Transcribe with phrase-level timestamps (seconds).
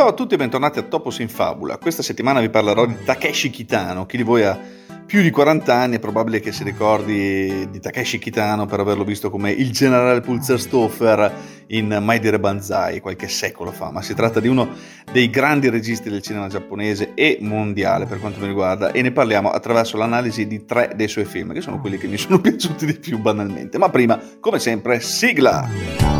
[0.00, 1.76] Ciao a tutti e bentornati a Topos in Fabula.
[1.76, 4.06] Questa settimana vi parlerò di Takeshi Kitano.
[4.06, 4.58] Chi di voi ha
[5.04, 9.28] più di 40 anni è probabile che si ricordi di Takeshi Kitano per averlo visto
[9.28, 11.32] come il generale Pulserstoffer
[11.66, 14.70] in Mai dire Banzai qualche secolo fa, ma si tratta di uno
[15.12, 19.50] dei grandi registi del cinema giapponese e mondiale per quanto mi riguarda e ne parliamo
[19.50, 22.94] attraverso l'analisi di tre dei suoi film, che sono quelli che mi sono piaciuti di
[22.94, 23.76] più banalmente.
[23.76, 26.19] Ma prima, come sempre, sigla!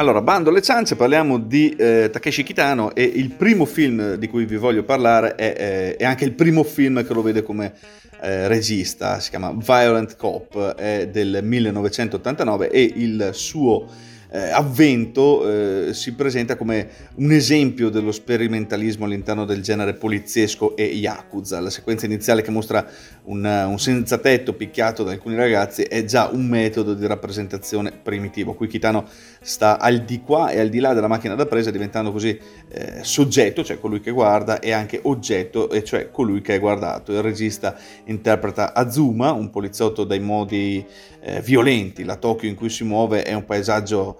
[0.00, 4.46] Allora, bando alle ciance, parliamo di eh, Takeshi Kitano e il primo film di cui
[4.46, 7.74] vi voglio parlare è, è, è anche il primo film che lo vede come
[8.22, 13.88] eh, regista, si chiama Violent Cop, è del 1989 e il suo
[14.32, 20.84] eh, avvento eh, si presenta come un esempio dello sperimentalismo all'interno del genere poliziesco e
[20.84, 21.60] yakuza.
[21.60, 22.86] La sequenza iniziale che mostra
[23.24, 28.54] un, un senza tetto picchiato da alcuni ragazzi è già un metodo di rappresentazione primitivo.
[28.54, 29.06] Qui Kitano
[29.40, 33.00] sta al di qua e al di là della macchina da presa diventando così eh,
[33.02, 37.12] soggetto, cioè colui che guarda, e anche oggetto, e cioè colui che è guardato.
[37.12, 40.84] Il regista interpreta Azuma, un poliziotto dai modi
[41.20, 42.04] eh, violenti.
[42.04, 44.19] La Tokyo in cui si muove è un paesaggio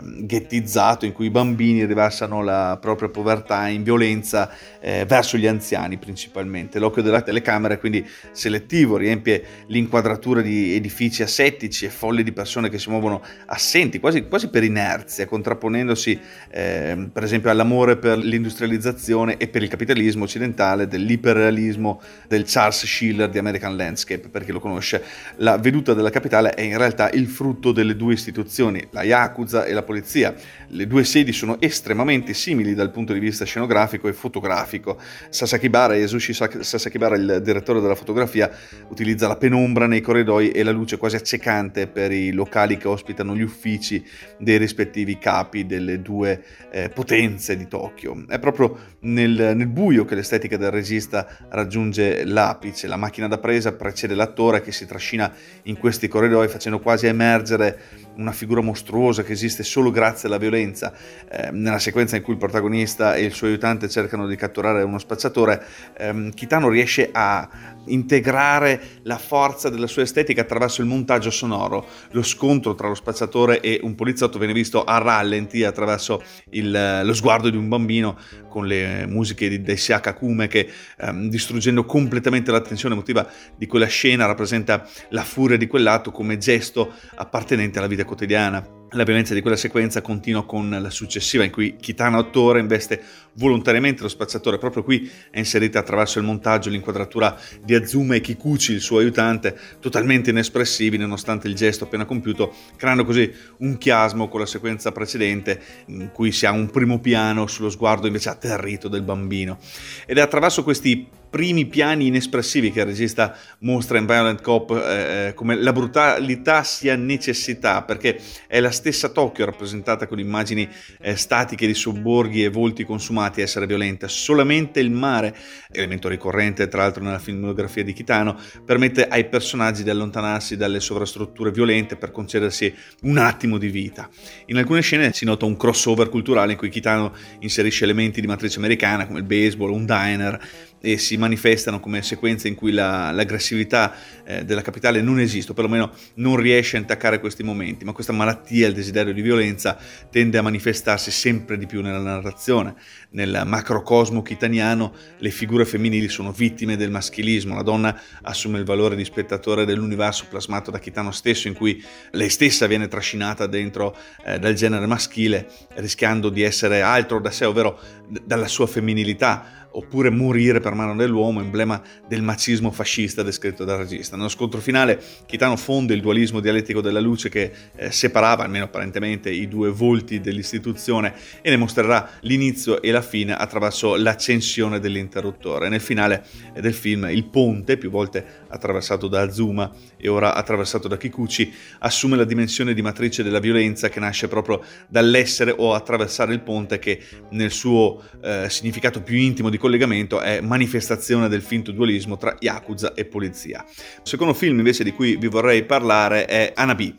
[0.00, 5.98] ghettizzato in cui i bambini riversano la propria povertà in violenza eh, verso gli anziani
[5.98, 6.78] principalmente.
[6.78, 12.68] L'occhio della telecamera è quindi selettivo, riempie l'inquadratura di edifici assettici e folli di persone
[12.68, 16.18] che si muovono assenti, quasi, quasi per inerzia, contrapponendosi
[16.50, 23.28] eh, per esempio all'amore per l'industrializzazione e per il capitalismo occidentale, dell'iperrealismo del Charles Schiller
[23.28, 25.02] di American Landscape, per chi lo conosce.
[25.36, 29.72] La veduta della capitale è in realtà il frutto delle due istituzioni, la Yakuza e
[29.72, 30.34] la polizia.
[30.68, 34.98] Le due sedi sono estremamente simili dal punto di vista scenografico e fotografico.
[35.28, 38.50] Sasakibara, Yasushi Sasakibara, il direttore della fotografia,
[38.88, 43.34] utilizza la penombra nei corridoi e la luce quasi accecante per i locali che ospitano
[43.34, 44.04] gli uffici
[44.38, 48.24] dei rispettivi capi delle due eh, potenze di Tokyo.
[48.28, 52.86] È proprio nel, nel buio che l'estetica del regista raggiunge l'apice.
[52.86, 55.32] La macchina da presa precede l'attore che si trascina
[55.64, 60.92] in questi corridoi facendo quasi emergere una figura mostruosa che esiste solo grazie alla violenza.
[61.30, 64.98] Eh, nella sequenza in cui il protagonista e il suo aiutante cercano di catturare uno
[64.98, 65.64] spacciatore,
[65.96, 67.48] ehm, Kitano riesce a
[67.86, 71.86] integrare la forza della sua estetica attraverso il montaggio sonoro.
[72.10, 77.14] Lo scontro tra lo spacciatore e un poliziotto viene visto a rallenti attraverso il, lo
[77.14, 78.16] sguardo di un bambino
[78.48, 80.68] con le musiche di Daisya Kakume che
[80.98, 86.92] ehm, distruggendo completamente l'attenzione emotiva di quella scena rappresenta la furia di quell'atto come gesto
[87.14, 88.81] appartenente alla vita quotidiana.
[88.94, 93.02] La violenza di quella sequenza continua con la successiva in cui Kitano attore investe
[93.36, 94.58] volontariamente lo spacciatore.
[94.58, 99.58] Proprio qui è inserita attraverso il montaggio l'inquadratura di Azuma e Kikuchi, il suo aiutante,
[99.80, 105.58] totalmente inespressivi nonostante il gesto appena compiuto, creando così un chiasmo con la sequenza precedente
[105.86, 109.58] in cui si ha un primo piano sullo sguardo invece atterrito del bambino.
[110.04, 115.28] Ed è attraverso questi primi piani inespressivi che il regista mostra in Violent Cop eh,
[115.28, 120.68] eh, come la brutalità sia necessità, perché è la stessa Tokyo rappresentata con immagini
[121.00, 124.08] eh, statiche di sobborghi e volti consumati a essere violenta.
[124.08, 125.34] Solamente il mare,
[125.70, 131.50] elemento ricorrente tra l'altro nella filmografia di Kitano, permette ai personaggi di allontanarsi dalle sovrastrutture
[131.50, 134.06] violente per concedersi un attimo di vita.
[134.46, 138.58] In alcune scene si nota un crossover culturale in cui Kitano inserisce elementi di matrice
[138.58, 143.94] americana come il baseball, un diner, e si manifestano come sequenze in cui la, l'aggressività
[144.24, 148.12] eh, della capitale non esiste, o perlomeno non riesce a intaccare questi momenti, ma questa
[148.12, 149.78] malattia, il desiderio di violenza,
[150.10, 152.74] tende a manifestarsi sempre di più nella narrazione.
[153.10, 158.96] Nel macrocosmo chitaniano le figure femminili sono vittime del maschilismo, la donna assume il valore
[158.96, 164.40] di spettatore dell'universo plasmato da Chitano stesso, in cui lei stessa viene trascinata dentro eh,
[164.40, 170.10] dal genere maschile, rischiando di essere altro da sé, ovvero d- dalla sua femminilità, oppure
[170.10, 174.16] morire per mano dell'uomo, emblema del macismo fascista descritto dal regista.
[174.16, 179.30] Nello scontro finale Kitano fonde il dualismo dialettico della luce che eh, separava, almeno apparentemente,
[179.30, 185.68] i due volti dell'istituzione e ne mostrerà l'inizio e la fine attraverso l'accensione dell'interruttore.
[185.68, 186.24] Nel finale
[186.58, 192.16] del film il ponte, più volte attraversato da Azuma e ora attraversato da Kikuchi, assume
[192.16, 197.00] la dimensione di matrice della violenza che nasce proprio dall'essere o attraversare il ponte che
[197.30, 202.94] nel suo eh, significato più intimo di collegamento è manifestazione del finto dualismo tra Yakuza
[202.94, 203.64] e polizia.
[203.68, 206.94] Il secondo film invece di cui vi vorrei parlare è Anabi.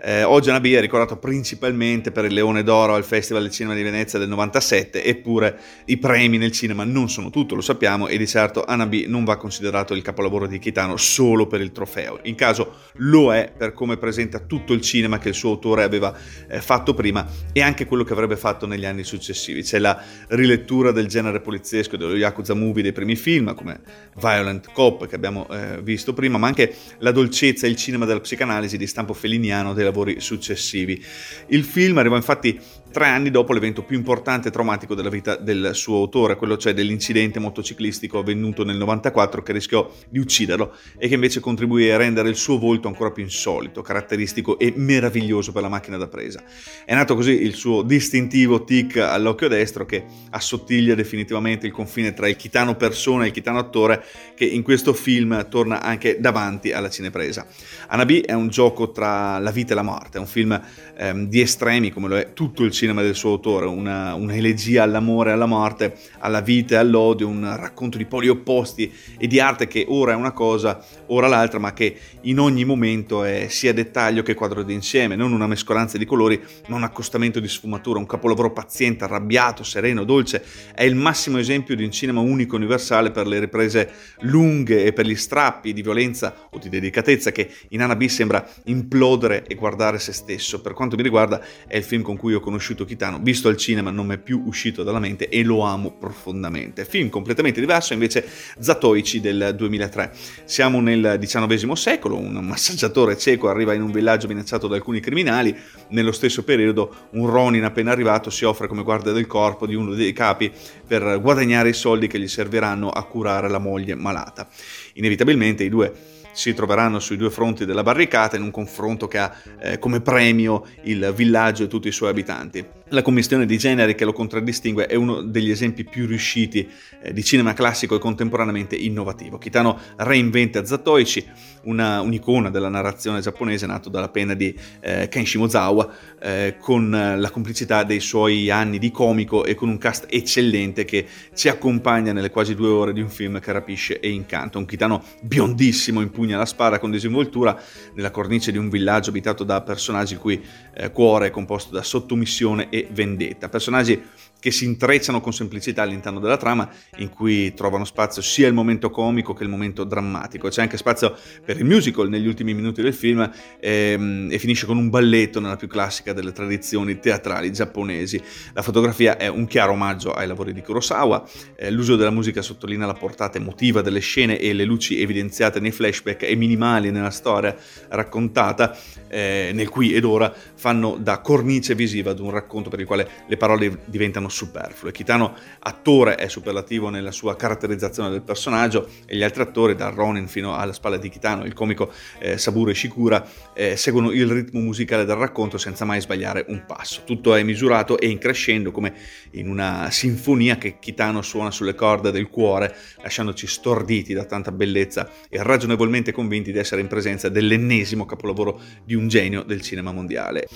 [0.00, 3.82] Eh, oggi Anabi è ricordato principalmente per il Leone d'Oro al Festival del Cinema di
[3.82, 8.26] Venezia del 97, eppure i premi nel cinema non sono tutto, lo sappiamo, e di
[8.26, 12.18] certo Anabi non va considerato il capolavoro di Kitano solo per il trofeo.
[12.24, 16.16] In caso lo è per come presenta tutto il cinema che il suo autore aveva
[16.48, 19.62] eh, fatto prima e anche quello che avrebbe fatto negli anni successivi.
[19.62, 23.80] C'è la rilettura del genere poliziesco dello Yakuza Movie dei primi film, come
[24.16, 28.20] Violent Cop che abbiamo eh, visto prima, ma anche la dolcezza e il cinema della
[28.20, 31.02] psicanalisi di stampo feliniano dei lavori successivi.
[31.48, 32.58] Il film arrivò infatti
[32.90, 36.74] tre anni dopo l'evento più importante e traumatico della vita del suo autore, quello cioè
[36.74, 42.28] dell'incidente motociclistico avvenuto nel 94 che rischiò di ucciderlo e che invece contribuì a rendere
[42.28, 46.42] il suo volto ancora più insolito, caratteristico e meraviglioso per la macchina da presa.
[46.84, 52.28] È nato così il suo distintivo tic all'occhio destro che assottiglia definitivamente il confine tra
[52.28, 54.04] il chitano persona e il chitano attore
[54.34, 57.46] che in questo film torna anche davanti alla cinepresa.
[57.88, 60.60] Anabi è un gioco tra la vita e la morte, è un film
[60.96, 65.30] ehm, di estremi come lo è tutto il cinema del suo autore, una, un'elegia all'amore
[65.30, 69.66] e alla morte, alla vita e all'odio, un racconto di poli opposti e di arte
[69.66, 74.22] che ora è una cosa, ora l'altra, ma che in ogni momento è sia dettaglio
[74.22, 78.52] che quadro d'insieme, non una mescolanza di colori, ma un accostamento di sfumatura, un capolavoro
[78.52, 80.44] paziente, arrabbiato, sereno, dolce.
[80.72, 83.90] È il massimo esempio di un cinema unico universale per le riprese
[84.20, 89.44] lunghe e per gli strappi di violenza o di delicatezza che in Anabi sembra implodere
[89.48, 90.60] e guardare se stesso.
[90.60, 93.56] Per quanto mi riguarda è il film con cui ho conosciuto conosciuto Kitano, visto al
[93.56, 96.84] cinema non mi è più uscito dalla mente e lo amo profondamente.
[96.84, 98.26] Film completamente diverso invece
[98.58, 100.12] Zatoichi del 2003.
[100.44, 105.56] Siamo nel XIX secolo, un massaggiatore cieco arriva in un villaggio minacciato da alcuni criminali,
[105.88, 109.94] nello stesso periodo un Ronin appena arrivato si offre come guardia del corpo di uno
[109.94, 110.52] dei capi
[110.86, 114.48] per guadagnare i soldi che gli serviranno a curare la moglie malata.
[114.94, 119.34] Inevitabilmente i due si troveranno sui due fronti della barricata in un confronto che ha
[119.58, 122.64] eh, come premio il villaggio e tutti i suoi abitanti.
[122.90, 126.66] La commissione di generi che lo contraddistingue è uno degli esempi più riusciti
[127.02, 129.36] eh, di cinema classico e contemporaneamente innovativo.
[129.36, 131.26] Kitano reinventa Zatoichi,
[131.64, 137.30] una, un'icona della narrazione giapponese nato dalla penna di eh, Ken Shimozawa, eh, con la
[137.30, 141.04] complicità dei suoi anni di comico e con un cast eccellente che
[141.34, 144.56] ci accompagna nelle quasi due ore di un film che rapisce e incanta.
[144.56, 147.60] Un Kitano biondissimo in pugna la spara con disinvoltura
[147.92, 150.42] nella cornice di un villaggio abitato da personaggi il cui
[150.74, 153.48] eh, cuore è composto da sottomissione e vendetta.
[153.48, 154.00] Personaggi
[154.40, 156.68] che si intrecciano con semplicità all'interno della trama,
[156.98, 160.48] in cui trovano spazio sia il momento comico che il momento drammatico.
[160.48, 163.28] C'è anche spazio per il musical negli ultimi minuti del film
[163.60, 168.22] ehm, e finisce con un balletto nella più classica delle tradizioni teatrali giapponesi.
[168.52, 172.86] La fotografia è un chiaro omaggio ai lavori di Kurosawa, eh, l'uso della musica sottolinea
[172.86, 177.56] la portata emotiva delle scene e le luci evidenziate nei flashback e minimali nella storia
[177.88, 178.76] raccontata,
[179.08, 183.08] eh, nel qui ed ora, fanno da cornice visiva ad un racconto per il quale
[183.26, 184.92] le parole diventano sono superflue.
[184.92, 190.28] Kitano, attore, è superlativo nella sua caratterizzazione del personaggio e gli altri attori, da Ronin
[190.28, 195.04] fino alla spalla di Kitano, il comico eh, Saburo Ishikura, eh, seguono il ritmo musicale
[195.04, 197.02] del racconto senza mai sbagliare un passo.
[197.04, 198.94] Tutto è misurato e in crescendo come
[199.32, 205.10] in una sinfonia che Kitano suona sulle corde del cuore, lasciandoci storditi da tanta bellezza
[205.28, 210.46] e ragionevolmente convinti di essere in presenza dell'ennesimo capolavoro di un genio del cinema mondiale.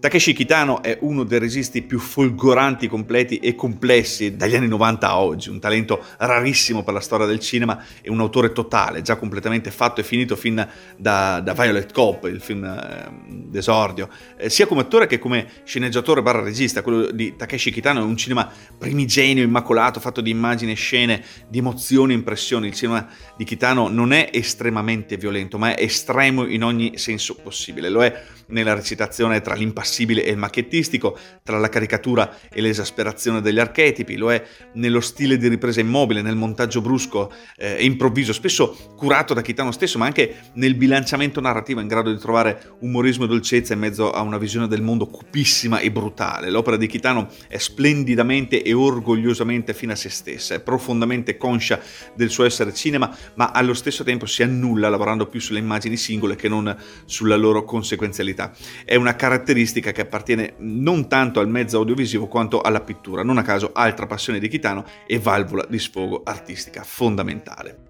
[0.00, 2.88] Takeshi Kitano è uno dei registi più folgoranti,
[3.18, 7.40] completi e complessi dagli anni 90 a oggi, un talento rarissimo per la storia del
[7.40, 12.24] cinema e un autore totale, già completamente fatto e finito fin da, da Violet Cop,
[12.24, 14.08] il film eh, d'esordio.
[14.36, 18.16] Eh, sia come attore che come sceneggiatore barra regista, quello di Takeshi Kitano è un
[18.16, 18.48] cinema
[18.78, 22.68] primigenio, immacolato, fatto di immagini scene, di emozioni impressioni.
[22.68, 27.88] Il cinema di Kitano non è estremamente violento, ma è estremo in ogni senso possibile.
[27.88, 33.40] Lo è nella recitazione tra l'impassibile e il macchiettistico, tra la caricatura e l'esasperazione nell'esagerazione
[33.40, 34.42] degli archetipi, lo è
[34.74, 39.72] nello stile di ripresa immobile, nel montaggio brusco eh, e improvviso, spesso curato da Kitano
[39.72, 44.12] stesso, ma anche nel bilanciamento narrativo in grado di trovare umorismo e dolcezza in mezzo
[44.12, 46.50] a una visione del mondo cupissima e brutale.
[46.50, 51.80] L'opera di Kitano è splendidamente e orgogliosamente fine a se stessa, è profondamente conscia
[52.14, 56.36] del suo essere cinema, ma allo stesso tempo si annulla lavorando più sulle immagini singole
[56.36, 58.52] che non sulla loro conseguenzialità.
[58.84, 63.42] È una caratteristica che appartiene non tanto al mezzo audiovisivo quanto alla pittura, non a
[63.42, 67.87] caso altra passione di Kitano e valvola di sfogo artistica fondamentale.